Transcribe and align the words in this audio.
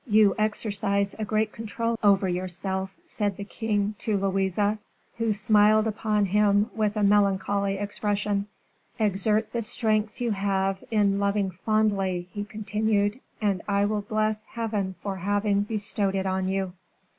"You 0.07 0.33
exercise 0.35 1.13
a 1.19 1.25
great 1.25 1.51
control 1.51 1.95
over 2.01 2.27
yourself," 2.27 2.95
said 3.05 3.37
the 3.37 3.43
king 3.43 3.93
to 3.99 4.17
Louise, 4.17 4.57
who 5.19 5.31
smiled 5.31 5.85
upon 5.85 6.25
him 6.25 6.71
with 6.73 6.95
a 6.95 7.03
melancholy 7.03 7.75
expression. 7.77 8.47
"Exert 8.97 9.51
the 9.51 9.61
strength 9.61 10.19
you 10.19 10.31
have 10.31 10.83
in 10.89 11.19
loving 11.19 11.51
fondly," 11.51 12.27
he 12.33 12.43
continued, 12.45 13.19
"and 13.39 13.61
I 13.67 13.85
will 13.85 14.01
bless 14.01 14.47
Heaven 14.47 14.95
for 15.03 15.17
having 15.17 15.61
bestowed 15.61 16.15
it 16.15 16.25
on 16.25 16.47
you." 16.49 16.73